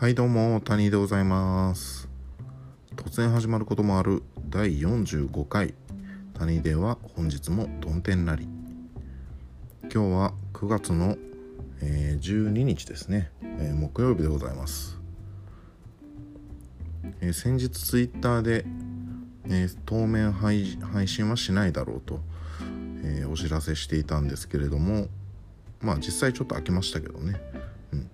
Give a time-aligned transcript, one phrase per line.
[0.00, 2.08] はいどうも谷でございます。
[2.94, 5.74] 突然始まることもある第45回。
[6.34, 8.46] 谷では本日もどん天なり。
[9.82, 11.16] 今日は9月の、
[11.82, 15.00] えー、12日ですね、えー、木曜日でございます、
[17.20, 18.64] えー、先日ツイッターで、
[19.50, 22.20] え当面配信はしないだろうと、
[23.02, 25.08] えお知らせしていたんですけれども
[25.80, 27.40] まあ実際ちょっと開けましたけどね、
[27.92, 28.10] うん、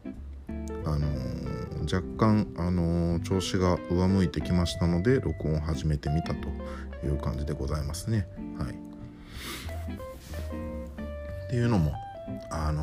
[0.86, 1.43] あの
[1.84, 6.48] 若干、あの調子が上向いてきましたので録音を始めてみたと
[7.06, 8.26] いう感じでございますね。
[8.58, 8.72] はい、
[11.46, 11.92] っていうのも、
[12.50, 12.82] あの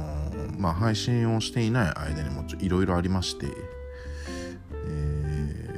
[0.57, 3.47] まあ、配信をしていない間にもいろいろありまして、
[4.85, 5.69] え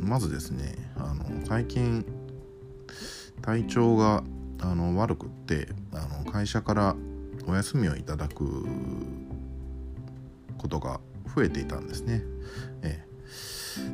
[0.00, 2.04] ー、まずですねあの最近
[3.42, 4.22] 体調が
[4.60, 6.96] あの悪くってあの会社から
[7.46, 8.66] お休みをいただく
[10.58, 11.00] ことが
[11.36, 12.22] 増えていたんですね。
[12.82, 13.04] え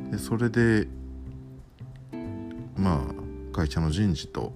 [0.09, 0.87] え、でそれで
[2.77, 4.53] まあ会社の人事と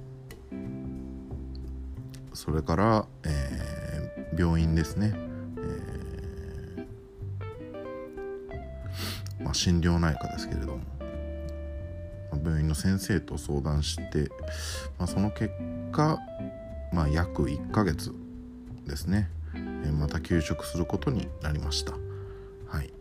[2.33, 10.97] それから、えー、病院ですね、えー、まあ、心療内科ですけれども。
[12.43, 14.29] 病院の先生と相談して、
[14.97, 15.51] まあ、その結
[15.91, 16.19] 果、
[16.93, 18.13] まあ、約1ヶ月
[18.85, 22.06] ですね、えー、また休職することになりました。
[22.67, 22.93] はい。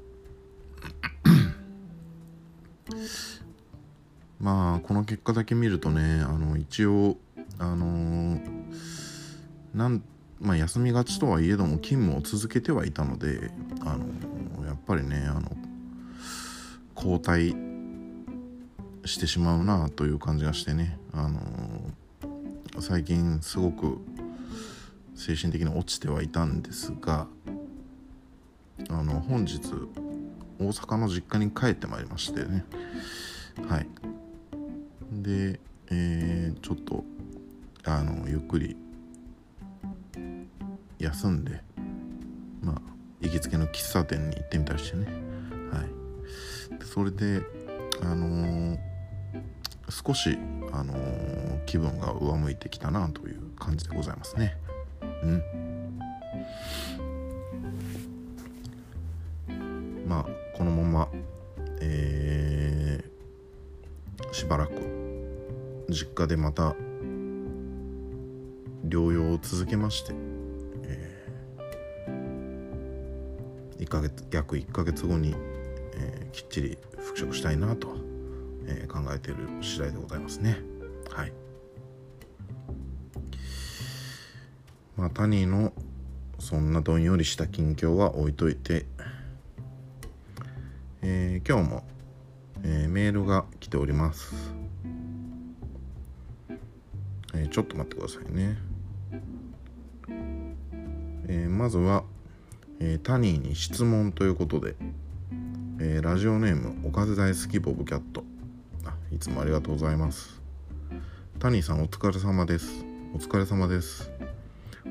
[4.40, 7.16] まあこの結果だけ見るとねあの一応
[7.58, 8.40] あのー、
[9.74, 10.02] なん
[10.40, 13.50] まあ休みがちとはいえども勤務を続けてはいたので
[13.80, 15.50] あのやっぱりねあの
[16.94, 17.54] 交代
[19.06, 21.40] してしまうなという感じがしてねあの
[22.80, 23.98] 最近すごく
[25.14, 27.26] 精神的に落ちてはいたんですが
[28.90, 29.60] あの本日
[30.58, 32.64] 大阪の実家に帰ってまいりましてね。
[33.68, 33.88] はい。
[35.12, 35.60] で、
[35.90, 37.04] えー、ちょっと
[37.84, 38.76] あのゆっくり
[40.98, 41.62] 休んで
[42.62, 42.82] まあ
[43.20, 45.06] 行きつけの喫茶店に行ってみたりしてね。
[45.72, 46.78] はい。
[46.78, 47.42] でそれで
[48.02, 48.78] あのー、
[49.88, 50.38] 少し
[50.72, 54.56] あのー、気分が上向いてきたなという感じでございますね。
[55.22, 55.42] うん。
[65.96, 66.74] 実家でまた
[68.84, 70.12] 療養を続けまして、
[70.84, 75.34] えー、1ヶ月約1ヶ月後に、
[75.94, 77.96] えー、きっちり復職したいなと、
[78.66, 80.58] えー、考えている次第でございますね。
[81.10, 81.32] はい。
[84.96, 85.72] まあタニーの
[86.38, 88.86] そんなどんよりした近況は置いといて
[91.08, 91.84] えー、今日も、
[92.64, 98.58] えー、メールが来ております、ー、ちょっと待ってくださいね、
[101.28, 102.04] えまずは、
[102.80, 104.76] えタニーに質問ということで、
[105.80, 108.24] えラジオネームおかず大好きボブキャット。
[108.84, 110.40] あいつもありがとうございます。
[111.38, 112.84] タニーさんお疲れ様です。
[113.14, 114.10] お疲れ様です。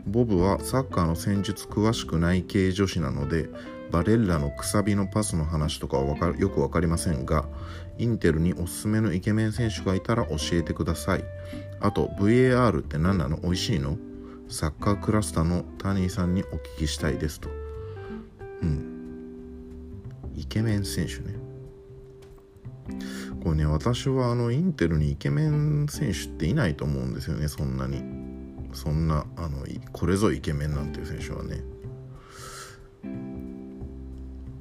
[0.05, 3.49] ボブはサッカーの戦術詳しくない系女子なので
[3.95, 7.45] バレッラのくさびのパスの話とかはかよく分かりませんが
[7.97, 11.23] インテルにおすすめのイケメン選手がいたら教えてください。
[11.79, 13.37] あと VAR って何なの？
[13.37, 13.97] 美味しいの？
[14.49, 17.47] サッカークラスターのタニーさんにお聞きしたいですと。
[18.61, 20.01] うん。
[20.35, 21.39] イケメン選手ね。
[23.45, 28.03] これね私はあのインテルにイケメン選手っていないと思うんですよねそんなに。
[28.73, 31.63] そんなあのこれぞイケメンなんていう選手はね。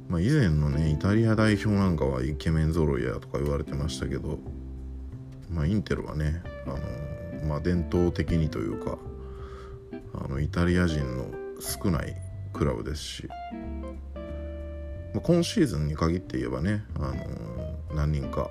[0.09, 4.39] まあ、以前のねイタリア代表なんかはイケメン揃いやとか言われてましたけど、
[5.51, 6.71] まあ、インテルはねあ
[7.43, 8.99] の、まあ、伝統的にというか
[10.15, 11.27] あのイタリア人の
[11.61, 12.15] 少ない
[12.53, 13.29] クラブですし、
[15.13, 17.13] まあ、今シーズンに限って言えばねあ
[17.93, 18.51] の何人か、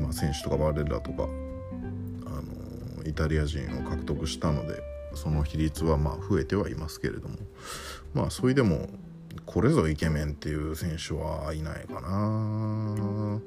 [0.00, 1.26] まあ、選手とかバレラとかあ
[2.96, 4.80] のイタリア人を獲得したので
[5.14, 7.36] その比率はまあ増えてはいますけれども
[8.14, 8.88] まあそれでも
[9.46, 13.40] これぞイケメンっていう選手はいないかな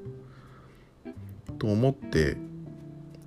[1.58, 2.36] と思って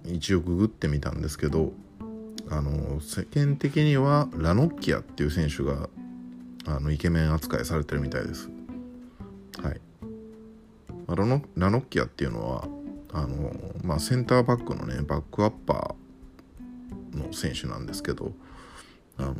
[0.05, 1.73] 一応ググってみたんですけど
[2.49, 5.89] あの世間的にはラノッキアっていう選手が
[6.65, 8.49] あのイケメン扱いされてるみたいです。
[9.61, 9.81] はい、
[11.07, 12.67] ラノラノッキアっていうのは
[13.13, 13.51] あの、
[13.83, 18.31] まあ、センターバックのねバックアッパーの選手なんですけど
[19.19, 19.35] あの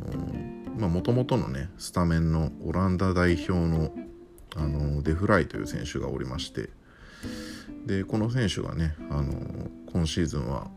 [0.78, 3.92] まあもともとのねスタメンのオランダ代表の
[4.56, 6.70] あのデフライという選手がおりまして
[7.86, 9.32] でこの選手がねあの
[9.92, 10.68] 今シーズンは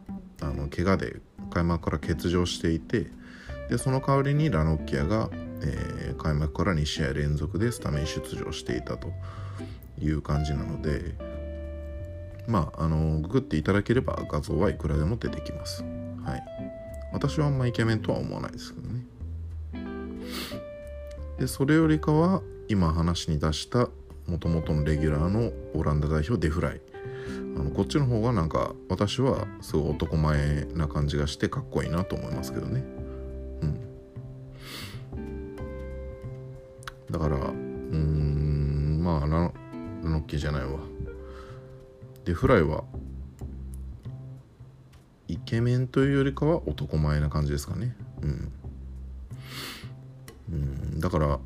[0.41, 3.07] あの怪我で開幕から欠場していて
[3.69, 5.29] でその代わりにラノッキアが、
[5.61, 9.11] えー、開幕から2試合連続でスタメン出場していたと
[9.99, 11.15] いう感じなので
[12.47, 15.83] まああのググっていただければ画像はいくらでも出てきます。
[16.25, 16.43] はい、
[17.13, 18.92] 私はあんまイケメンとは思わないですけどね。
[21.37, 23.89] でそれよりかは今話に出した
[24.27, 26.81] もともとのレギュラーのオランダ代表デフライ。
[27.55, 32.83] あのこっちの方がなんか私はすごい男前な感じがしてかっこいいなと思いますけどね。
[33.61, 33.79] うん。
[37.11, 40.79] だからうんまあラノッキーじゃないわ。
[42.25, 42.85] デフライは
[45.27, 47.95] イケメンというよりかは男前な感じですかね。
[48.21, 48.51] うん。
[51.03, 51.37] だから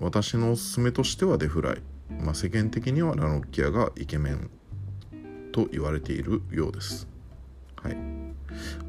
[0.00, 1.82] 私のおすすめとしてはデフライ、
[2.22, 4.48] まあ、世間的にはラノッキアがイケメン
[5.52, 7.06] と言われているようです。
[7.82, 7.96] はい、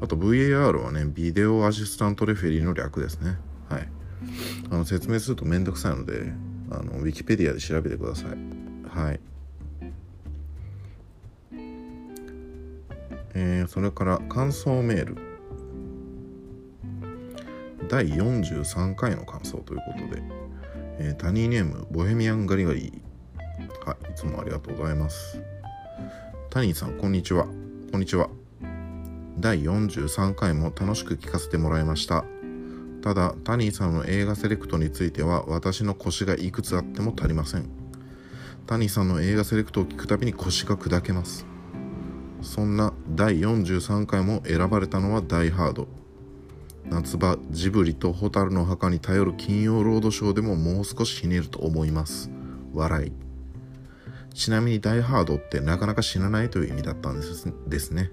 [0.00, 3.36] あと VAR はねビデオアシスタントレフェリーの略ですね。
[3.68, 3.88] はい、
[4.70, 6.32] あの説明するとめんどくさいので
[6.70, 8.28] あのウィキペディアで調べてください。
[8.88, 9.20] はい。
[13.34, 15.27] えー、それから感想メール
[17.88, 20.48] 第43回の感想ということで
[21.00, 23.02] えー、タニーネームボヘミアンガリガリ
[23.86, 25.40] はいつもありがとうございます。
[26.50, 27.46] タニーさんこんにちは。
[27.92, 28.28] こんにちは。
[29.38, 32.24] 第43回も楽しく聞かせてもらいました。
[33.00, 37.70] ただタニーさんの映画セレクトについては私の腰がいくつあっても足りません。
[38.66, 41.46] タニーさんの映画セレクトを聞くたびに腰が砕けます。
[42.42, 45.86] そんな第43回も選ばれたのはダイハード。
[46.90, 52.30] 夏場ジブリと蛍の墓に頼る金曜ロードショーでももう少しひねると思います。
[52.72, 53.12] 笑い。
[54.34, 58.10] ちなみに「ダイ・ハード」ってなかなか死なないという意味だったんですですね。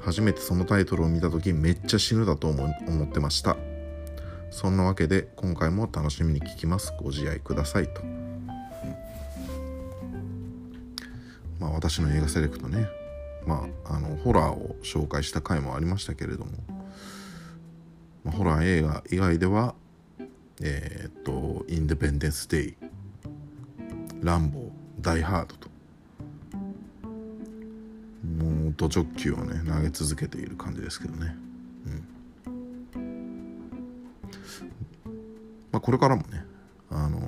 [0.00, 3.56] 初めてそのタイトルを見た時めっちゃ死ぬだと思思ってました。
[4.50, 6.92] そんなわけで今回も楽しみに聞きます。
[7.02, 8.02] ご自愛くださいと、
[11.58, 12.86] まあ私の映画セレクトね。
[13.46, 16.73] まああのホラーを紹介した回もありましたけれども。
[18.24, 19.74] まあ、ホラー映画以外では
[20.60, 22.76] えー、っと「インデペンデンス・デイ」
[24.22, 25.74] 「ランボー」「ダイ・ハード」と。
[28.24, 31.36] もうド直球をね投げ続けている感じですけどね。
[31.86, 33.00] うん。
[35.70, 36.44] まあこれからもね
[36.88, 37.22] あのー、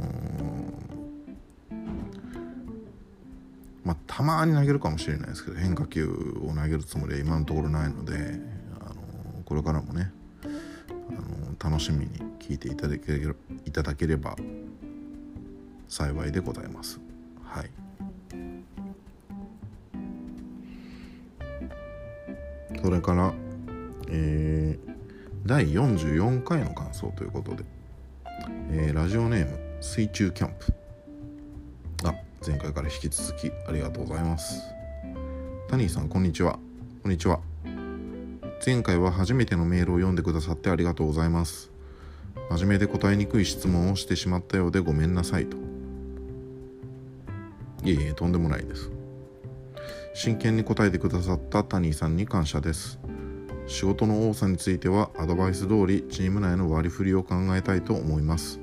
[3.84, 8.40] まあたまに投げるかもしれないですけど変化球を投げるつもりは今のところないので、
[8.81, 8.94] あの、
[9.44, 10.12] これからもね
[11.62, 14.37] 楽しみに聞いていただけれいただければ
[15.88, 17.00] 幸いでございます。
[17.44, 17.70] はい。
[22.82, 23.35] それから、
[24.08, 24.97] えー、
[25.44, 27.64] 第44回の感想ということで、
[28.70, 30.73] えー、ラジオネーム水中キャンプ
[32.05, 32.14] あ
[32.47, 34.62] 前回から引き続きありがとうございます
[35.69, 36.58] タニーさんこんにちは
[37.03, 37.41] こんにちは
[38.66, 41.70] 前回は初めてのメールを読んでくださってありがとうございます。
[42.50, 45.56] 真面目で答えにくい質問をしてしまったようでごめんなさいと。
[47.84, 48.91] いえいえとんでもないです。
[50.14, 52.98] 真剣に答えてくださったタニーさんに感謝です。
[53.69, 58.58] 仕事の多さについてはアドバイス通りチーム内の割り振りを考えたいと思います。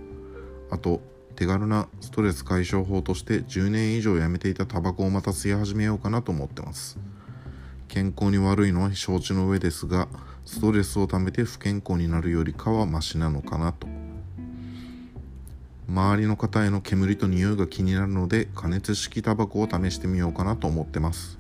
[0.70, 1.00] あと
[1.38, 7.00] 手軽なストレス解消法として10年以上やめていたタバコをまた吸い始めようかなと思ってます。
[7.94, 10.08] 健康に悪いのは承知の上ですが
[10.46, 13.88] ストレスをためて不健康になるよりかはマシなのかなと。
[15.88, 21.38] 周りの方への煙と匂いが気になるので加熱式タバコを試してみようかなと思ってます。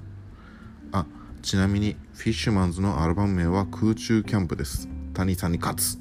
[0.92, 1.08] あ
[1.42, 4.88] ちなみにフィッシュマンズのアルバム名は空中キャンプです。
[5.16, 5.98] 谷さんに勝つ。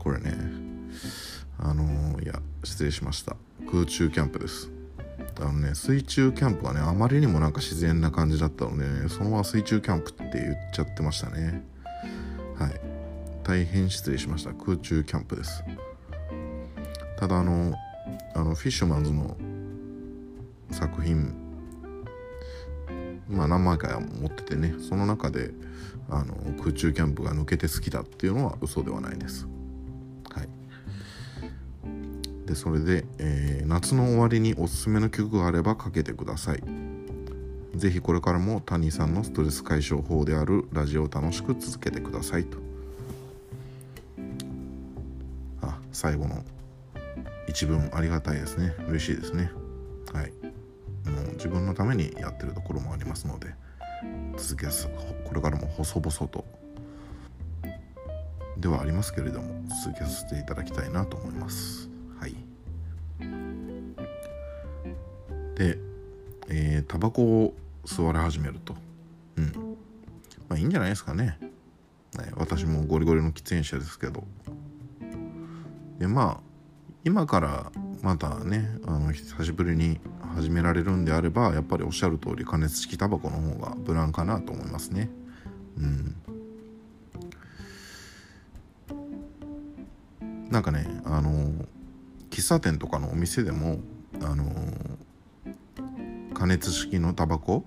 [0.00, 0.34] これね
[1.60, 3.36] あのー、いや失礼しました。
[3.70, 4.77] 空中キャンプです。
[5.40, 11.62] あのね水中キャンプはねあまりにもなんか自然な感じだったので、ね、そのまま水中キャンプって言っちゃってましたね。
[12.56, 12.80] はい。
[13.44, 14.52] 大変失礼しました。
[14.52, 15.64] 空中キャンプです。
[17.18, 17.74] ただあの
[18.34, 19.36] あのフィッシュマンズの
[20.70, 21.34] 作品
[23.28, 25.50] まあ何枚か持っててねその中で
[26.08, 29.46] あの空中キャンプが抜けて好きだっていうのは嘘ではないです。
[32.48, 36.62] でそれで、えー、夏の終わりにおすすめの曲があればかけてください。
[37.74, 42.56] ぜひこれからも谷さんのストレス解消法であるラジオを楽しく続けてくださいと。
[45.60, 46.42] あ最後の
[47.46, 48.74] 一文ありがたいですね。
[48.88, 49.50] 嬉しいですね。
[50.14, 50.32] はい。
[51.10, 53.48] もう自分のためにやってるところもありますので
[54.38, 54.88] 続けす
[55.24, 56.46] これからも細々と。
[58.56, 61.87] ではありますけれども続けさせていただきたいなと思います。
[65.58, 65.78] で
[66.50, 68.74] えー、タバコを吸われ始めると。
[69.36, 69.76] うん。
[70.48, 71.38] まあいいんじゃないですかね。
[72.18, 74.24] ね私もゴリゴリの喫煙者ですけど。
[75.98, 76.40] でまあ
[77.04, 77.72] 今から
[78.02, 80.00] またねあの久しぶりに
[80.34, 85.10] 始められるんであればやっぱりおっしゃる通り加熱式タバコの方が無難かなと思いますね。
[85.76, 86.16] うん。
[90.50, 91.50] なんかねあの
[92.30, 93.80] 喫茶店とかのお店でも
[94.22, 94.44] あの
[96.38, 97.64] 加熱式のタバコ？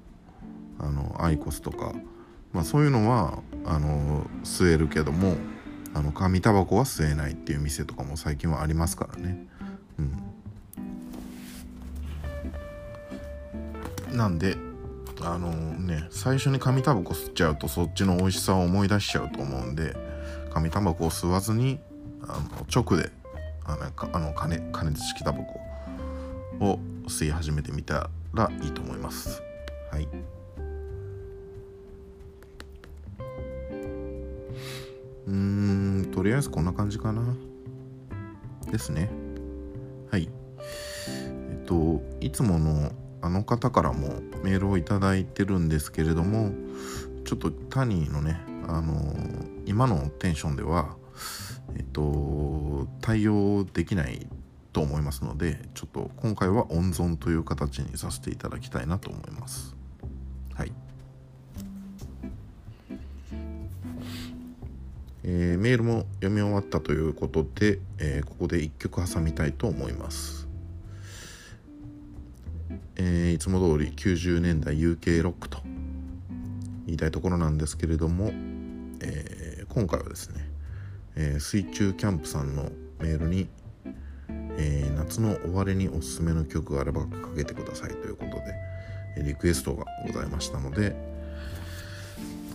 [0.79, 1.93] あのアイコスとか、
[2.53, 5.35] まあ、そういうのはあの吸えるけども
[5.93, 9.45] あの紙タバコは吸えないっていう店とかも最近はありますからね。
[9.99, 10.03] う
[14.13, 14.17] ん。
[14.17, 14.55] なんで
[15.21, 19.95] あのね最初に紙タバコ吸っちゃうとそっちの美味しさを思い出しちゃうと思うんで
[20.53, 21.79] 紙タバコを吸わずに
[22.23, 23.11] あの直で
[23.65, 25.59] あのあの加熱加熱式タバコ
[26.65, 29.41] を吸い始めてみたらいいと思います。
[29.91, 30.07] はい。
[35.27, 37.35] うんとりあえずこんな感じかな。
[38.71, 39.09] ですね。
[40.09, 40.29] はい。
[41.17, 46.51] えっといつものあの方からもメールを頂いてるんですけれども
[47.25, 49.15] ちょっとタニーのねあの
[49.65, 50.95] 今のテンションでは
[51.75, 54.27] えっと対応できない
[54.73, 59.75] と思いますのでちょっと今回は温存という形にさせていただきたいなと思います。
[60.53, 60.71] はい。
[65.23, 70.47] えー、メールも読み終わったということで、えー、ここで1曲挟みたいと思います。
[72.95, 75.59] えー、いつも通り90年代 UK ロックと
[76.85, 78.31] 言いたいところなんですけれども、
[79.01, 80.49] えー、今回はですね、
[81.15, 83.47] えー、水中キャンプさんのメールに、
[84.63, 88.53] えー、夏の終わりにおすすめの曲があればかけてくださいということで
[89.17, 90.95] えリクエストがございましたので、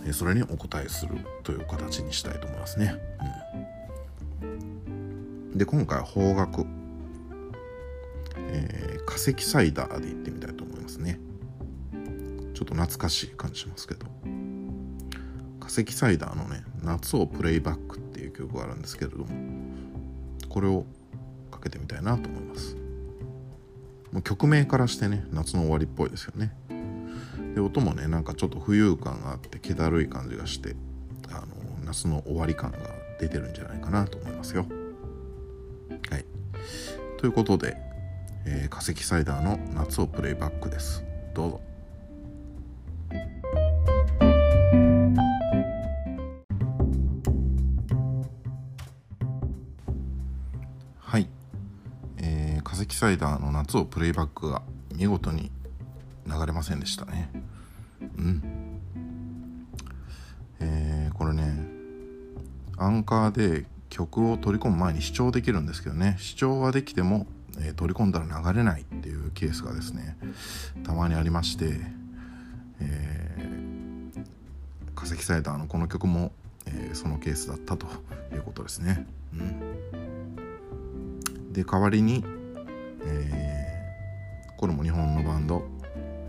[0.07, 2.95] えそれにお答えするという形にしたいと思いますね。
[4.41, 6.65] うん、で今回は方角
[8.49, 11.19] えー、化石サイダーで行ってみたいと思いますね。
[12.53, 14.07] ちょっと懐かしい感じしますけど。
[15.59, 19.27] 化石サイダーのね「夏をプレイバック」っていう曲があるんですけれども
[20.47, 20.85] これを
[21.57, 22.75] かけてみたいなと思います。
[24.11, 26.53] もう曲名からしてね夏の終わりっぽいですよね。
[27.55, 30.75] で音もねなんかちょっと浮遊感があって気だるい感じがして
[31.29, 31.47] あの
[31.85, 32.77] 夏の終わり感が
[33.19, 34.65] 出てるんじゃないかなと思いますよ。
[36.09, 36.25] はい。
[37.17, 37.87] ということで
[38.47, 41.03] えー、化石サイダーの夏をプレイバックです。
[41.33, 41.61] どうぞ。
[52.87, 54.61] えー、化石サイダーの夏をプレイバックが
[54.95, 55.51] 見事に
[56.25, 57.29] 流れませんでしたね。
[58.17, 58.79] うん。
[60.59, 61.67] えー、これね
[62.77, 66.15] アンカーで曲を取り込む前に視聴できるんですけどね。
[66.19, 67.27] 視聴はできても
[67.59, 70.15] えー、取り込んだら流れないっていうケースがですね
[70.83, 71.79] たまにありまして、
[72.79, 76.31] えー、化石サイダーのこの曲も、
[76.67, 77.87] えー、そのケースだったと
[78.31, 79.07] いうことですね。
[79.33, 79.59] うん、
[81.51, 82.23] で代わりに、
[83.05, 85.63] えー、これも日本のバンド、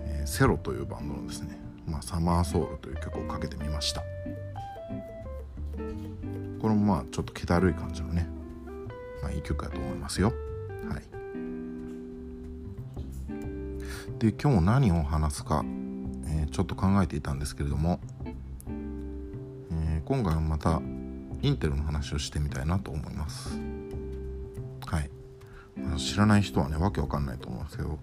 [0.06, 4.02] えー、セロというバンドのですね「まあ、サマーソウル」という曲をかけてみました。
[6.60, 8.28] これもまあちょっと気だるい感じのね、
[9.22, 10.32] まあ、いい曲やと思いますよ。
[10.88, 11.02] はい
[14.18, 15.64] で今日何を話すか、
[16.26, 18.00] えー、ちょっと考えていたんですけれども、
[19.70, 20.82] えー、今回はまた
[21.40, 23.56] インテルの話をしてみたいなと思います
[25.97, 27.99] 知らない人はねわけわかんないと思いますけど、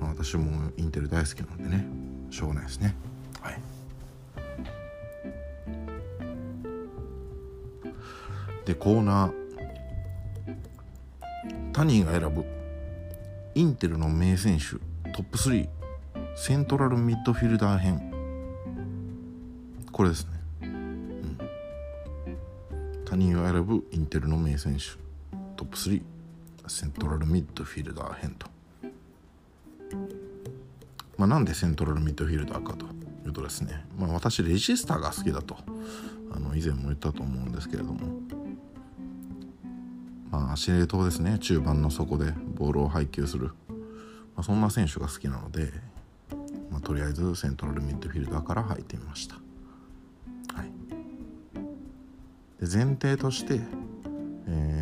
[0.00, 1.86] 私もインテル大好きなんでね
[2.30, 2.94] しょうがないですね。
[3.40, 3.60] はい。
[8.64, 9.46] でコーナー。
[11.72, 12.44] タニーが選ぶ。
[13.54, 14.76] インテルの名選手。
[15.12, 15.68] トップ3
[16.34, 18.12] セントラルミッドフィルダー編。
[19.92, 20.30] これですね、
[20.62, 21.38] うん、
[23.06, 24.82] タニーが選ぶインテルの名選手。
[25.56, 26.02] トップ3
[26.68, 28.46] セントラルミッドフィルダー編と、
[31.16, 32.86] まあ、なんでセントラルミッドフィルダーかと
[33.26, 35.56] いうとですね、まあ、私レジスタが好きだと
[36.32, 38.00] あの以前も言ったと思うんですけれども。
[40.28, 43.52] まあ、司令塔ですね中盤の底でボールを配球する、
[44.34, 45.72] まあ、そんな選手が好きなので、
[46.70, 50.70] まあ、とりあえずセントラルミッドフィルダーから入ってみました、はい、
[52.60, 53.60] で前提として、
[54.48, 54.75] えー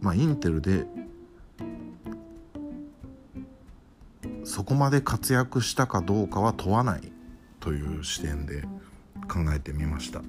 [0.00, 0.86] まあ、インテルで
[4.44, 7.12] そこまで活躍したかどうかは問わない
[7.60, 8.62] という視点で
[9.28, 10.22] 考えてみました。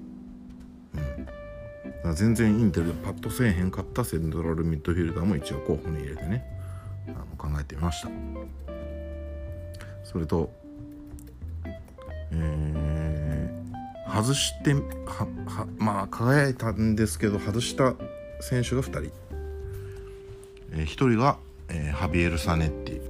[2.03, 6.45] うん、全然インテルでパッとせえへんかったセントラルミッドフィルダーも一応候補に入れてね
[7.07, 8.09] あの考えてみました。
[10.03, 10.51] それと
[12.33, 14.81] えー、外しては
[15.47, 17.93] はまあ輝いたんですけど外した
[18.39, 19.11] 選手が2人、
[20.71, 21.37] えー、1人が、
[21.69, 23.01] えー、ハビエル・サネッティ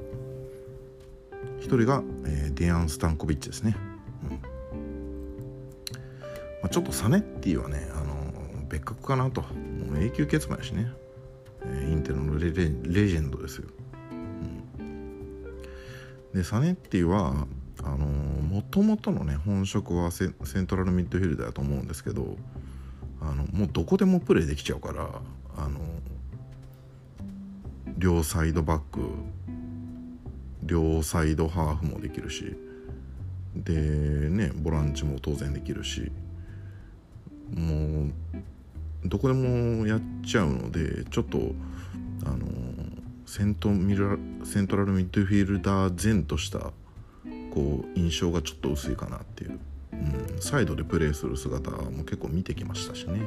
[1.61, 3.75] 1人が、えー、ディアン・スタンコビッチですね。
[6.61, 9.43] まあ、ちょっとサネッティはね、あの別格かなと。
[9.91, 10.91] もう永久欠番やしね、
[11.65, 13.67] えー、インテルのレレレジェンドですよ、
[14.79, 17.47] うん、でサネッティは
[17.83, 22.37] あのもともとのね本職はセントラルミッドフィルダーだと思うんですけど
[23.21, 25.09] あのもうどこでもプレーできちゃうから
[28.01, 28.99] 両サイドバック
[30.63, 32.57] 両サイドハーフもできるし
[33.55, 36.11] でねボランチも当然できるし
[37.53, 38.11] もう
[39.05, 41.53] どこでもやっちゃうのでちょっと
[42.25, 42.47] あの
[43.27, 46.71] セントミラセントラルミッドフィールダー前とした
[47.53, 49.59] こう印象がちょっと薄いかなっていう、
[49.93, 53.21] うん、サイドでプレーする姿も結構見てきましたしね、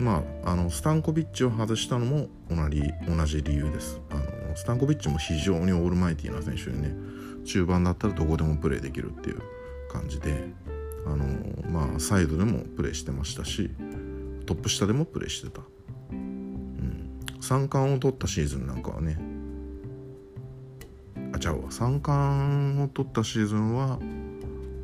[0.00, 4.00] まああのスタンコビッチを外したのも同じ同じ理由です。
[4.10, 6.94] あのスタンコビッチも非常にオールマイティーな選手でね
[7.44, 9.42] 中盤だったらどこでもプレーできるっていう
[9.90, 10.52] 感じで
[11.06, 11.24] あの
[11.70, 13.70] まあサイドでもプレーしてましたし
[14.46, 15.62] トップ下でもプレーしてた、
[16.10, 19.18] うん、3冠を取ったシーズンなんかはね
[21.32, 21.68] あちゃうわ。
[21.70, 23.98] 3冠を取ったシーズンは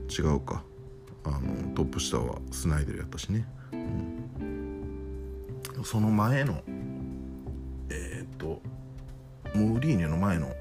[0.09, 0.63] 違うか。
[1.25, 4.26] あのトップ下はスナイデルやったしね、うん、
[5.87, 6.65] その前の
[7.91, 8.61] えー、っと
[9.55, 10.53] モーリーニョの前の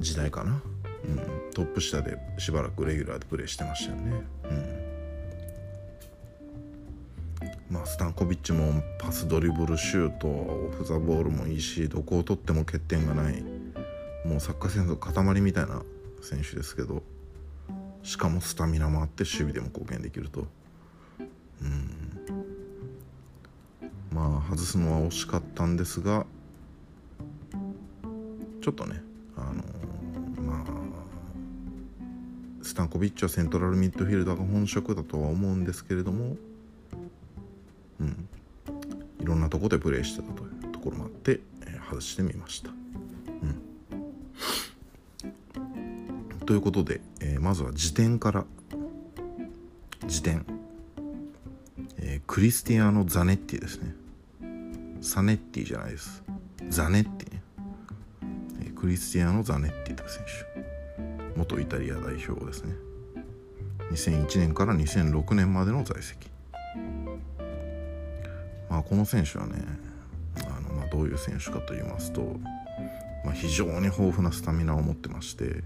[0.00, 0.60] 時代かな
[1.04, 4.22] うん、トップ下でしばらくレギュラーでプレーしてましたよね。
[7.70, 13.44] うん、まあスタンコビッチもパスドリブルシュートオフ・ザ・ボールもいいしどこを取っても欠点がない
[14.24, 15.82] もうサッカー戦の塊みたいな
[16.20, 17.04] 選手ですけど
[18.02, 20.48] しかもスタミナもあって守備でも貢献できると。
[21.62, 22.13] うん
[24.14, 26.24] まあ外すのは惜しかったんですが
[28.62, 29.02] ちょっとね
[29.36, 29.62] あの、
[30.42, 30.64] まあ
[32.62, 36.36] スタンコビッチはセントラルミッドフィルダーが本職だとは思うんですけれども、
[38.00, 38.28] うん、
[39.20, 42.70] いろんなとこでプレーしてたというところもあって、えー、外してみました。
[42.70, 42.72] う
[46.36, 48.46] ん、ということで、えー、まずは辞典から。
[50.06, 50.44] 辞典、
[51.98, 53.94] えー、クリスティアーノ・ザネッティですね。
[55.04, 56.22] サネッティじゃないです。
[56.70, 57.42] ザネッティね、
[58.68, 61.38] え、クリスティアーノ・ザネッティという選手。
[61.38, 62.74] 元イタリア代表ですね。
[63.92, 66.30] 2001年から2006年までの在籍。
[68.70, 69.62] まあこの選手はね
[70.38, 72.22] あの、まあ、どういう選手かと言いますと、
[73.24, 75.62] まあ、非常に豊富なスタミナを持ってまして、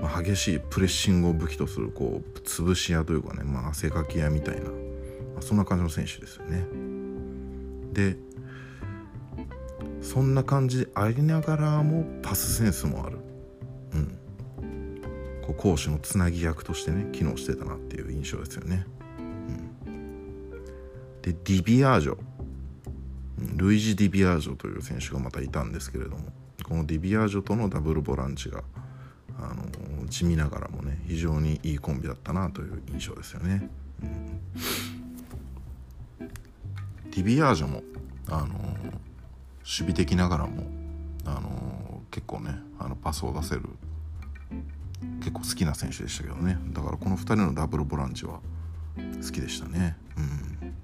[0.00, 4.70] まあ、激しいプレッシングを武器とするこう潰し屋というかね、まあ、汗かき屋みたいな、ま
[5.40, 6.89] あ、そんな感じの選手ですよね。
[7.92, 8.16] で
[10.02, 13.18] そんな感じでありながらもパスセンスもある。
[13.94, 15.00] うん。
[15.42, 18.86] こう攻守のつなぎ役としてね機能してたなっていう印象ですよね。
[19.86, 20.50] うん、
[21.22, 22.18] でディビアージョ。
[23.56, 26.24] ルイジ・ディビアージョという選手がまたいたんですけれども
[26.62, 28.62] このディビアージョとのダブルボランチが
[29.38, 33.70] あの地味ながらもね非常にいいコンビだったなという印象ですよね。
[34.02, 34.40] うん、
[37.10, 37.82] ディビアージョも
[38.28, 38.58] あの守
[39.64, 40.64] 備的ながらも
[41.24, 43.62] あの結構ねあのパスを出せる
[45.20, 46.58] 結構好きな選手でしたけどね。
[46.72, 48.40] だからこの2人のダブルボランチは
[48.96, 49.96] 好きでしたね。
[50.16, 50.74] うん。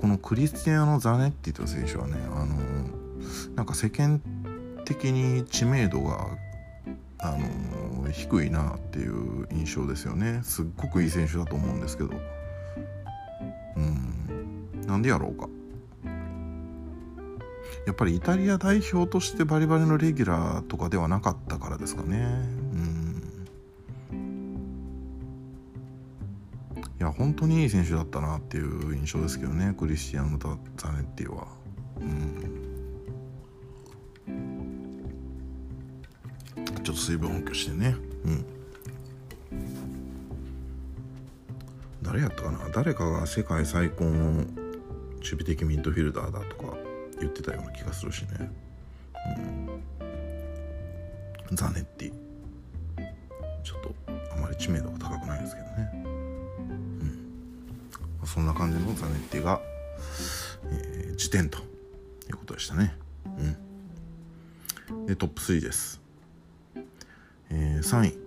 [0.00, 2.56] このクリスティアーノ・ザネッティという選手はねあの
[3.56, 4.20] なんか世間
[4.84, 6.28] 的に知名度が
[7.18, 10.40] あの低いなっていう印象ですよね。
[10.44, 12.10] すっごくいい選手だと思うんですけど。
[14.92, 15.48] なんでやろうか。
[17.86, 22.18] やっぱりイタリア代表としてバリバリのレギュラーとかではなかったからですかね。
[22.18, 23.46] うん。
[27.00, 30.38] いや本当にいい選手だったなっていう印象ですけどねクリスティアーノ・
[30.76, 31.48] ザネッティは。
[32.00, 32.60] うん。
[36.64, 37.96] ちょっと水分補給してね。
[38.26, 38.44] うん。
[42.02, 42.58] 誰やったかな？
[42.74, 44.44] 誰かが世界最高の
[45.22, 46.76] 守備的ミッドフィルダーだとか
[47.20, 48.50] 言ってたような気がするしね、
[51.50, 52.12] うん、ザネッティ。
[53.62, 53.94] ちょっと
[54.34, 55.90] あまり知名度が高くないですけどね、
[58.20, 59.60] うん、そんな感じのザネッティが、
[60.66, 61.62] えー、辞典とい
[62.32, 62.96] うことでしたね。
[64.90, 65.06] うん。
[65.06, 66.00] でトップ3です。
[67.50, 68.18] えー、3位。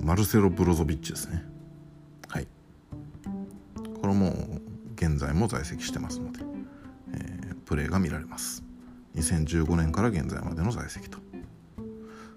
[0.00, 1.44] マルセロ・ブロゾビッチですね。
[5.38, 6.40] も在籍してますので、
[7.14, 8.62] えー、プレーが見られます。
[9.16, 11.18] 2015年から現在までの在籍と、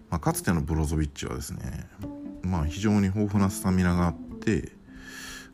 [0.09, 1.87] まあ、かつてのブロゾビッチはですね
[2.41, 4.71] まあ非常に豊富なスタミナがあって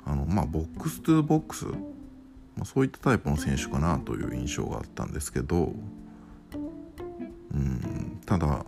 [0.05, 1.73] あのまあボックス2ボックス、ま
[2.61, 5.73] あ、そういったタイプの選手かなという印象があったんですけど
[7.53, 8.65] うんただ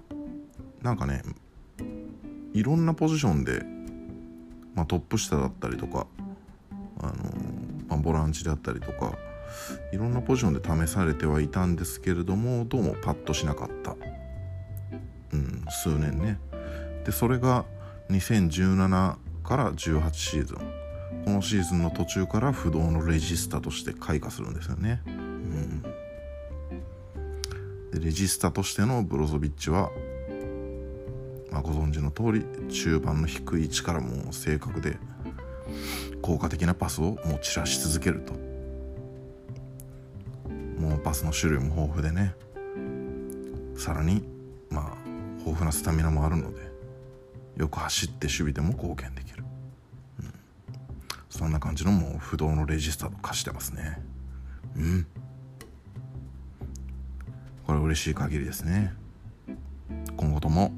[0.82, 1.22] なんかね
[2.54, 3.64] いろんなポジションで、
[4.76, 6.08] まあ、トップ下だったりとか、
[7.00, 7.14] あの、
[8.02, 9.18] ボランチだったりとか
[9.92, 13.96] いろんなポジションで試されてはいたんですけれどもどうもパッとしなかった、
[15.34, 16.40] うん、数年ね。
[17.06, 17.66] でそれが
[18.10, 20.58] 2017から18シーズン。
[21.26, 25.82] このシーズンの途中から不動のレジスタとして開花するんですよね、うん、
[27.92, 29.92] でレジスタとしてのブロゾビッチは
[31.52, 34.98] まあ、ご存知の通り中盤の低い位置からも正確で
[36.30, 38.34] 効果的なパスをもう散らし続けると。
[40.80, 42.36] もうパスの種類も豊富でね。
[43.76, 44.24] さらに
[44.70, 44.98] まあ
[45.40, 46.62] 豊富なスタミナもあるので
[47.58, 49.44] よく走って守備でも貢献できる、
[50.20, 50.34] うん、
[51.32, 54.00] そんな感じのもう不動のレジスタと化してますね。
[54.76, 55.08] うん。
[57.66, 58.94] これ嬉しい限りですね。
[60.16, 60.72] 今後とも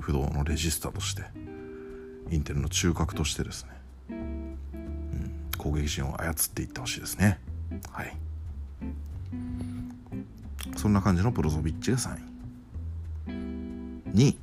[0.00, 1.24] 不動のレジスタとして
[2.30, 3.71] インテルの中核としてですね、
[5.62, 7.38] 攻撃陣を操っていってほしいですね。
[7.92, 8.16] はい。
[10.76, 13.32] そんな感じのブロゾビッチが3位。
[14.12, 14.38] 2位。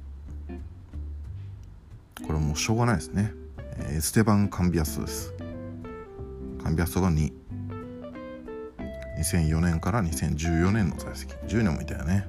[2.25, 3.33] これもうしょうがないですね。
[3.89, 5.33] エステバン・カンビアスです。
[6.63, 7.33] カンビアスが2位。
[9.19, 12.25] 2004年から2014年の在籍10年もいたよね。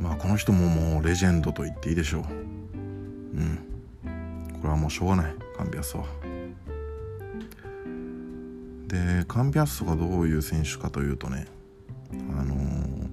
[0.00, 2.22] まあこの人ももうレジェンドと言っていいでしょう。
[2.22, 3.58] うん。
[4.60, 5.43] これはもうしょうがない。
[5.56, 6.04] カンビアスは。
[8.88, 11.46] でカンビアスがどういう選手かというとね
[12.38, 13.08] あのー、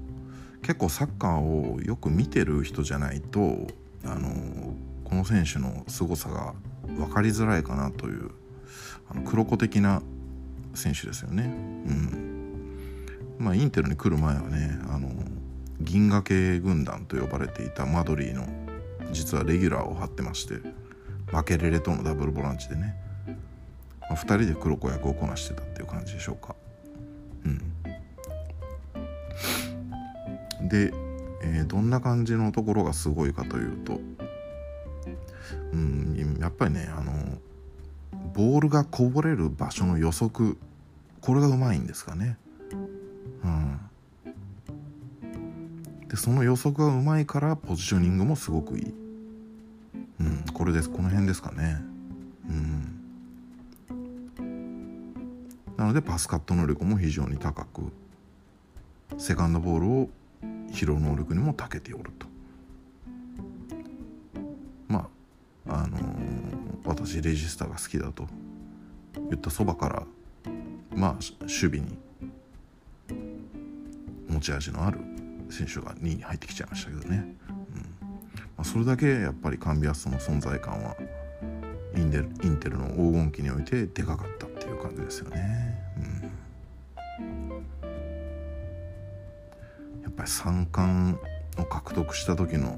[0.62, 3.40] 結構サッカーをよく見てる人じゃないと
[4.04, 4.74] あのー、
[5.06, 6.54] この選手の凄さが
[6.86, 8.32] 分かりづらいかなという
[9.10, 10.02] あの黒子的な
[10.74, 11.44] 選手ですよね。
[11.44, 12.32] うん。
[13.40, 15.10] まあ、インテルに来る前はねあの
[15.80, 18.48] 銀河系軍団と呼ばれていたマドリーの
[19.12, 20.81] 実はレギュラーを張ってまして。
[21.32, 22.96] マケレレとのダブルボランチでね、
[24.02, 26.56] まあ、2人で黒子役をこなしてたっていう感じでしょうか。
[27.46, 27.58] うん。
[30.68, 30.94] で、
[31.44, 34.00] えー、どんな感じのところがすごいかというと
[35.74, 37.12] うんやっぱりねあの
[38.34, 40.58] ボールがこぼれる場所の予測
[41.22, 42.38] これがうまいんですかね。
[43.44, 43.80] うん。
[46.08, 49.01] でその予測がうまいからポジショニングもすごくいい。
[50.22, 51.82] うんこれですこの辺ですかね。
[52.48, 52.98] うん。
[55.78, 57.92] なのでパスカット能力も非常に高く
[59.18, 60.10] セカンドボールを
[60.72, 62.28] 拾う能力にも長けておると。
[64.88, 65.10] ま
[65.68, 66.02] ああのー、
[66.86, 68.28] 私レジスタが好きだと
[69.14, 70.04] 言ったそばから
[70.96, 71.98] まあ守備に
[74.30, 75.00] 持ち味のある
[75.50, 77.36] 選手が2位に入ってきちゃいましたけどね、
[78.62, 80.96] まあ、それだけやっぱりカンビアスの存在感は
[81.98, 85.82] インデルインテルの黄金期においてでかかったっていう感じですよね、
[87.10, 87.50] うん、
[90.04, 91.18] やっぱり三冠
[91.58, 92.70] を獲得した時の、う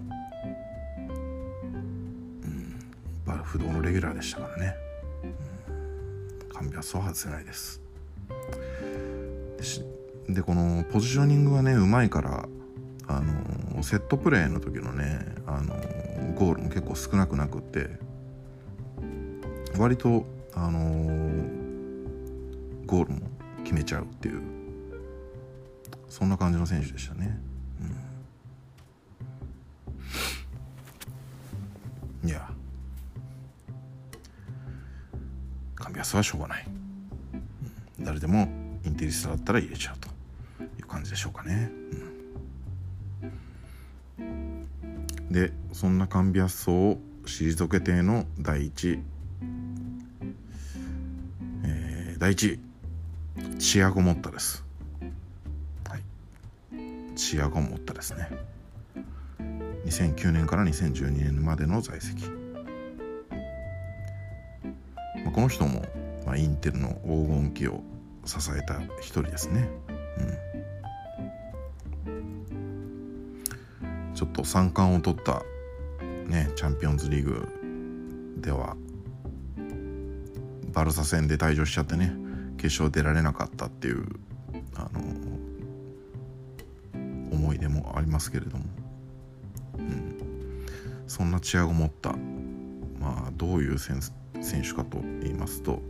[2.48, 2.80] ん、
[3.28, 4.76] やっぱ不動のレギュラーでしたからね、
[5.67, 5.72] う
[6.46, 7.82] ん、カンビアスは外せないです。
[10.30, 12.48] でこのポジショニングがねうまいから
[13.08, 15.76] あのセットプレーの時のねあの
[16.36, 17.89] ゴールも結構少なくなくって
[19.78, 20.80] 割とあの
[22.86, 23.22] ゴールも
[23.63, 24.42] 決めちゃうっていう
[26.10, 27.39] そんな感じの選手でしたね。
[32.24, 32.50] いや。
[35.94, 36.66] ンビアスはしょうがない、
[38.00, 38.50] 誰でも
[38.84, 40.10] インテリスタだったら入れちゃうと
[40.80, 42.03] いう感じでしょうかね、うん、
[45.34, 49.00] でそんなカンビアス層を退けての第一、
[51.65, 52.60] えー、第一
[53.58, 54.63] チアゴモッタです。
[55.89, 56.04] はい。
[57.15, 58.30] チアゴモッタですね。
[59.88, 62.26] 2009年から2012年までの在籍、
[65.24, 65.84] まあ、この人も、
[66.28, 67.82] まあ、インテルの黄金期を
[68.24, 69.67] 支えた一人ですね、
[70.53, 70.53] うん、
[74.24, 75.44] ちょっと三冠を取った
[76.30, 77.46] ねチャンピオンズリーグ
[78.38, 78.78] では
[80.72, 82.16] バルサ戦で退場しちゃってね
[82.56, 84.06] 決勝出られなかったっていう
[84.76, 85.02] あの
[87.34, 88.64] 思い出もありますけれども
[89.78, 90.66] うん
[91.06, 92.14] そんなチアゴ持った、
[93.02, 94.00] まあ、どういう選
[94.62, 95.82] 手かと言いますと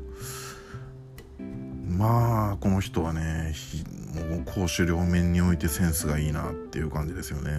[1.88, 3.54] まあこの人はね
[4.14, 7.52] もう攻守両面においてセンスがいいなっていう感じですよね。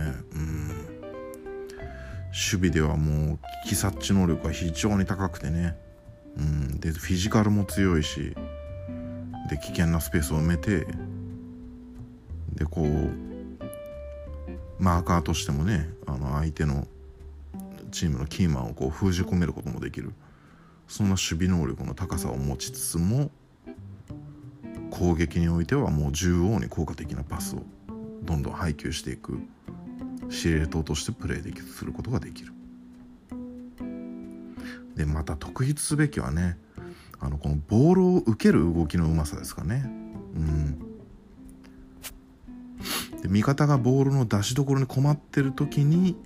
[2.53, 5.77] 守備ではもう危機察知能力が非常に高くてね、
[6.37, 8.35] うん、でフィジカルも強いし
[9.49, 10.87] で危険なスペースを埋めて
[12.55, 13.11] でこう
[14.79, 16.87] マーカーとしてもねあの相手の
[17.91, 20.13] チームのキーマンをこう封じ込めることもできる。
[20.89, 23.31] そんな守備能力の高さを持ちつつも
[24.91, 27.63] 攻撃においてはもう縦横に効果的なパスを
[28.23, 29.41] どんどん配球していく。
[30.35, 32.53] 司令塔としてプレーできすることができる。
[34.97, 36.57] でまた特筆すべきはね
[37.19, 39.85] あのこのボールを受ける動きのうまさですかね。
[40.35, 40.79] うん、
[43.23, 46.17] で味方がボールの出しどころに困ってる時に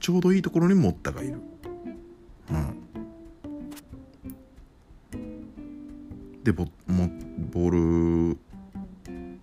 [0.00, 1.40] ちょうどいいところにモッタがいる。
[2.50, 2.88] うん、
[6.42, 6.66] でボ
[7.52, 8.38] ボール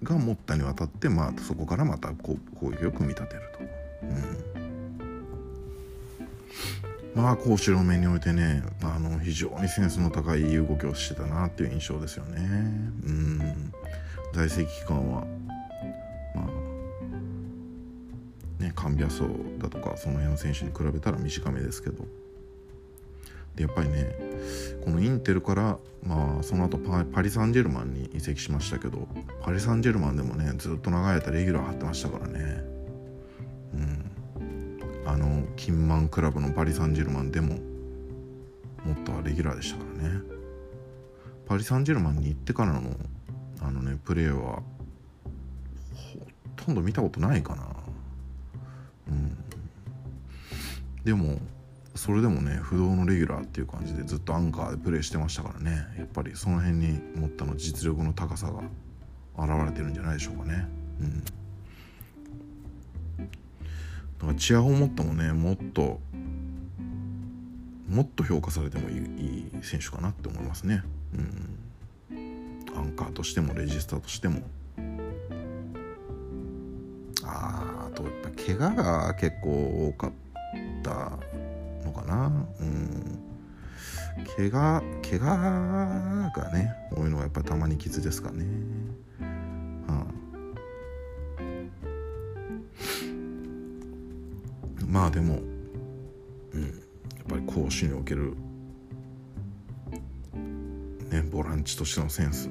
[0.04, 3.60] がモッタに渡って、まあ、そこからまたこう攻撃を組み立てると。
[7.16, 12.40] うん、まあ攻守の面においてねあの非常にセンスの高い動きをしてたなっていう印象ですよね。
[13.06, 13.74] うん
[14.34, 15.26] 在籍期間は
[16.36, 16.44] ま
[18.60, 19.26] あねカンビアソ
[19.60, 22.04] だとかその辺の選手に比べたら短めですけど
[23.56, 24.33] でやっぱりね
[24.84, 29.08] このインテルからまあその後パパリ・サンジェルマンに移籍しましたけど
[29.42, 32.64] パリ・サンジェルマンでもねずっと長い間レギュラー張ってましたからね。
[33.74, 34.12] うん。
[35.06, 37.56] あのキンマンクラブのパリ・サンジェルマンでも
[38.86, 40.22] もっとレギュラーでしたからね。
[41.46, 42.96] パリ・サンジェルマンに行ってからの
[43.62, 44.62] あのねプレーは
[45.94, 46.20] ほ
[46.56, 47.68] とんど見たことないかな。
[49.10, 49.38] うん。
[51.04, 51.38] でも
[51.96, 55.86] それでもね不動のレギュラーっていう感じでずっとアンカーでプレーしてましたからね。
[55.98, 58.62] やっぱりその辺に持ったの実力の高さが
[59.38, 60.68] 現れてるんじゃないでしょうかね。
[61.02, 61.24] うん。
[61.24, 61.26] だ
[64.22, 66.00] からチアホモットもねもっと
[67.90, 69.00] もっと評価されてもいいい
[69.60, 70.84] い選手かなって思いますね。
[71.14, 72.76] うん。
[72.76, 74.42] アンカーとしてもレジスターとしても。
[77.26, 80.12] ああとやっぱ怪我が結構多かっ
[80.82, 81.20] た
[81.84, 82.46] のかな？
[82.60, 83.20] うん。
[84.38, 88.46] 怪我怪我がね多いのはやっぱりたまに傷ですかね。
[89.88, 90.14] はあ
[94.88, 95.40] まあでも
[96.54, 96.62] うん。
[96.62, 96.72] やっ
[97.28, 98.36] ぱり攻守における
[101.10, 102.50] ねボランチとしてのセンス。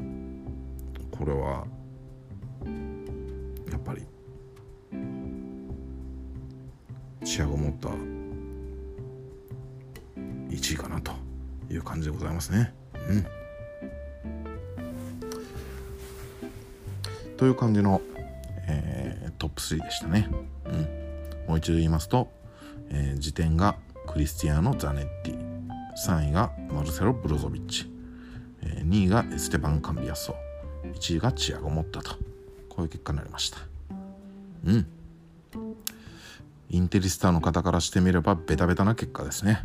[1.10, 1.66] これは
[3.70, 4.02] やっぱり
[7.24, 11.12] チアゴモッター1位かなと
[11.70, 12.72] いう感じでございますね。
[13.08, 13.26] うん、
[17.36, 18.00] という感じの、
[18.68, 20.28] えー、トップ3でしたね。
[20.66, 22.30] うん、もう一度言いますと、
[22.90, 25.38] えー、時点がクリスティアーノ・ザネッティ
[26.06, 27.90] 3位がマルセロ・ブロゾビッチ、
[28.62, 30.34] えー、2位がエステバン・カンビアソ
[30.84, 32.14] 1位がチアゴ・モッタと
[32.68, 33.58] こういう結果になりました。
[34.64, 34.86] うん
[36.70, 39.62] インテリスターの方からしてみればベタベタな結果ですね。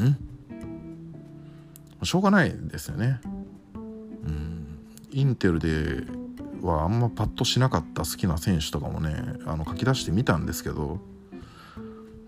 [0.00, 0.16] ん。
[2.04, 3.20] しょうがないですよね。
[3.74, 3.78] う
[4.28, 4.78] ん、
[5.10, 6.04] インテルで
[6.62, 9.14] はあんまパッとしなかった好きな選手とかもね
[9.46, 11.00] あの書き出してみたんですけど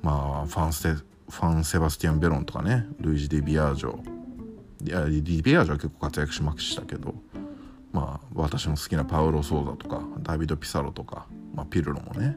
[0.03, 3.99] まあファンセファン・セバスティアン・ベロンとかねルイジ・ディ・ビアージョ
[4.85, 7.15] いやディ・ビアージョは結構活躍しましたけど
[7.93, 12.37] まあ私の好きなパウロ・ソーザとかダビド・ピサロとか、まあ、ピルロもね。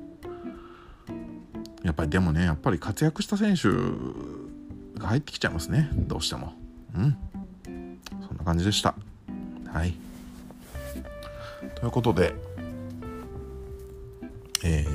[1.84, 3.70] やっぱりでもねやっぱり活躍した選手
[4.98, 5.90] が入ってきちゃいますね。
[5.94, 6.54] どうしても。
[6.96, 7.18] うん。
[8.38, 8.96] な感じでした。
[9.72, 9.94] はい。
[11.76, 12.34] ということで
[14.64, 14.86] え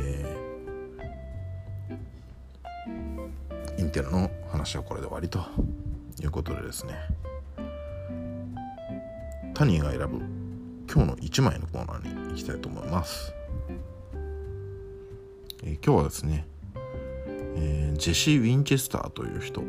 [3.77, 5.39] ー、インテルの話はこれで終わりと
[6.21, 6.95] いうことでですね。
[9.55, 10.19] タニーが選ぶ
[10.93, 13.33] 今日の1枚のコーナーに行きたいと思います、
[15.63, 16.47] えー、今日はですね、
[17.57, 19.63] えー、ジェシー・ウィンチェスターという人、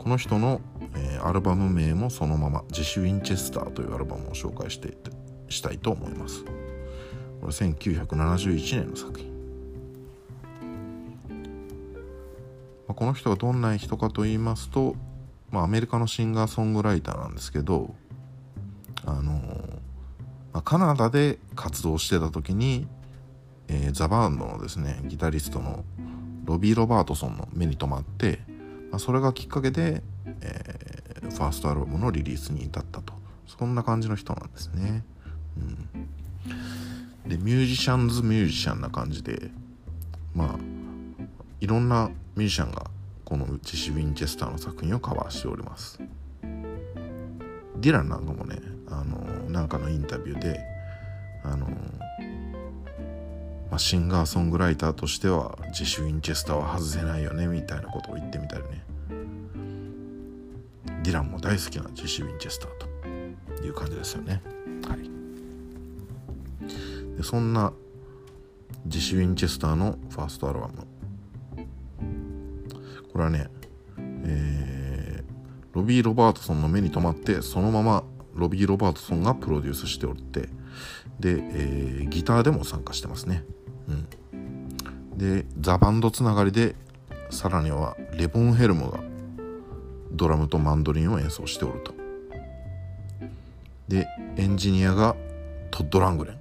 [0.00, 0.62] この人の、
[0.96, 4.96] えー、アルバム名もそのままジェシー・ウィンチェスターというアルバムを紹介して
[5.50, 6.42] したいと思います。
[6.42, 9.28] これ1971年の作品、
[12.88, 14.96] まあ、この人がどんな人かと言いますと、
[15.50, 17.94] まあ、アメリカのシンガーソングライターなんですけど
[19.04, 19.32] あの
[20.52, 22.88] まあ、カナダで活動してた時に、
[23.68, 25.84] えー、ザ・バンドのですねギタリストの
[26.44, 28.40] ロビー・ロバートソンの目に留まって、
[28.98, 30.02] それがきっかけで、
[30.40, 33.14] えー、ファーストアルバムのリリースに至ったと
[33.46, 35.04] そんな感じの人なんですね。
[35.56, 35.60] う
[37.26, 39.50] ん、でミュージシャンズミュージシャンな感じで
[40.34, 40.58] まあ
[41.60, 42.86] いろんなミュージシャンが
[43.24, 46.00] このジシ・ウィンチェスターの作品をカバーしております。
[46.42, 49.18] ディランなんかもねあの
[49.50, 50.60] なんかのインタビューで
[51.42, 51.66] あの、
[53.70, 58.84] まあ、シンガーソングライターとしてはジシュ・ウィンチェスターは外せないよねみたいなことを言ってみたりね。
[61.02, 64.42] ディランも大好きなジシュ・ウィンチェスターという感じですよね。
[64.86, 65.10] はい。
[67.16, 67.72] でそんな
[68.86, 70.74] ジシュ・ウィンチェスターのファーストアルバム。
[73.12, 73.48] これはね
[74.24, 78.04] えー、ロビー・ロバートソンの目に留まってそのまま
[78.34, 80.48] ロビー・ロバートソンがプロデュースしておって
[81.18, 83.44] で、えー、ギターでも参加してますね。
[83.90, 86.74] うん、でザ・バンドつながりで
[87.30, 89.00] さらにはレボン・ヘルムが
[90.12, 91.94] ドラムとマンドリンを演奏しておると。
[93.88, 95.16] でエンジニアが
[95.70, 96.40] トッド・ラングレン。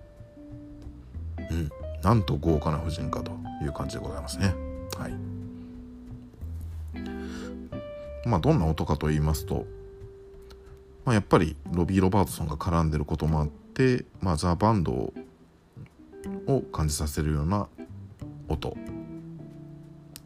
[1.52, 1.70] うん、
[2.04, 3.32] なんと豪華な婦人かと
[3.64, 4.54] いう感じでございますね。
[4.98, 5.14] はい。
[8.28, 9.66] まあどんな音かと言いますと
[11.10, 15.14] まあ、やっぱりロビー・ロバートソンが絡んでることもあって、まあ、ザ・バンドを
[16.50, 17.68] を感じさせるような
[18.48, 18.76] 音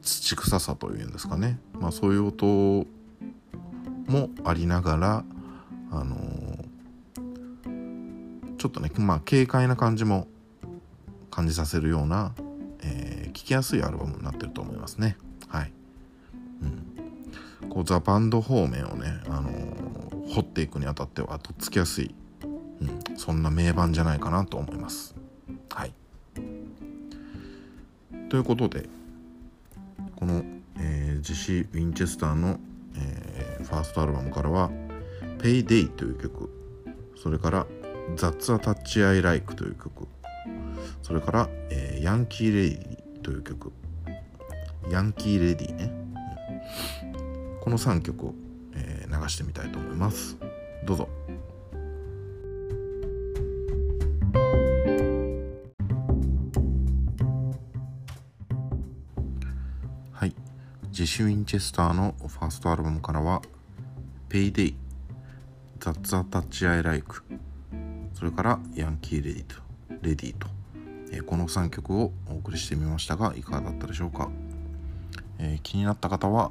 [0.02, 2.46] 土臭さというんですかね、まあ、そういう音
[4.08, 5.24] もありながら、
[5.92, 10.28] あのー、ちょっとね、まあ、軽快な感じも
[11.32, 12.34] 感じさせるような、
[12.82, 15.18] えー、聞きやすいアルバムになってると思いますね。
[15.48, 15.72] はい。
[17.62, 17.70] うん。
[17.70, 22.14] こう、ザ・バンド方面をね、あのー掘っていくにあたってはとっつきやすい、
[22.82, 25.16] うん、そんな名盤じゃないかなと思います。
[28.34, 28.90] ということで
[30.16, 30.44] この、
[30.80, 32.60] えー、ジシー・ウィンチェスターの、
[32.96, 34.72] えー、ファーストアルバムからは
[35.38, 36.50] 「Payday」という曲
[37.16, 37.68] それから
[38.18, 40.08] 「That's a Touch I Like」という曲
[41.04, 43.72] それから、えー、ヤンキー・レディという曲
[44.90, 45.92] ヤンキー・レディね、
[47.04, 48.34] うん、この3曲を
[48.74, 50.38] え流してみたいと思います。
[50.88, 51.08] どうぞ。
[61.14, 63.44] シュ・ウィンチェスターのファーストアルバムからは
[64.30, 64.74] 「Payday」
[65.80, 67.22] 「That's a Touch I Like」
[68.16, 69.58] それから「ヤンキー・レディと」
[70.02, 70.48] レディと、
[71.12, 74.32] えー、この3曲をお送りしてみましたがいかがだったでしょうか、
[75.38, 76.50] えー、気になった方は、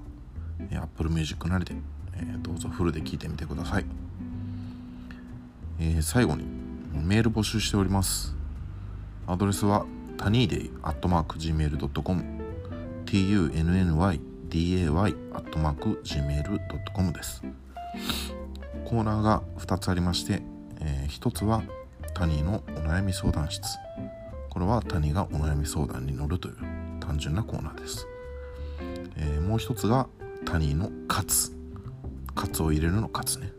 [0.70, 1.74] えー、Apple Music なりで
[2.14, 3.84] えー、どうぞフルで聞いてみてください、
[5.80, 6.44] えー、最後に
[6.92, 8.36] メール募集しております。
[9.26, 9.86] アドレスは
[10.18, 12.42] タニーデイアットマーク Gmail.com
[13.06, 17.42] tunny アットマーク Gmail.com です。
[18.84, 20.42] コーナーが2つありまして、
[20.80, 21.62] えー、1つは
[22.14, 23.62] タニーのお悩み相談室。
[24.52, 26.56] これはタニーがお悩み相談に乗るという
[27.00, 28.06] 単純なコーナーです、
[29.16, 30.08] えー、もう一つが
[30.44, 31.56] タニーの「勝つ」
[32.36, 33.50] カツを入れるのカツね、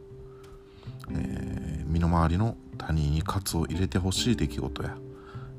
[1.09, 4.95] えー、身の回りの他人にカツを入れてほしい出来事や、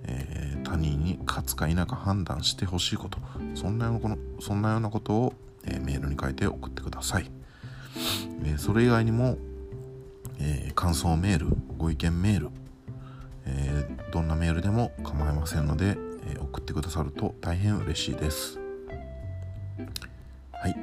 [0.04, 3.18] えー、他人に勝つか否か判断してほしいこと。
[3.54, 5.32] そんなようなこのそんなようなことを、
[5.64, 7.30] え、メールに書いて送ってください、
[8.44, 9.38] えそれ以外にも、
[10.40, 12.50] え感想メールご意見メール、
[13.46, 15.96] えどんなメールでも構いませんので、
[16.26, 18.58] え送ってくださると大変嬉しいです。
[20.52, 20.76] はい、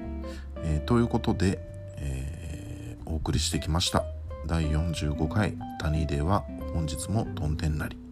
[0.63, 1.59] えということで
[1.97, 4.05] えお送りしてきました。
[4.47, 8.11] 第45回谷デーは本日もとんてんなり。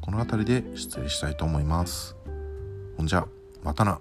[0.00, 2.16] この辺りで失礼したいと思います。
[2.96, 3.26] ほんじゃ
[3.62, 4.00] またな。